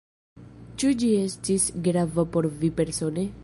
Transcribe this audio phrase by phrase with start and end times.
[0.83, 3.31] Ĉu ĝi estis grava por vi persone?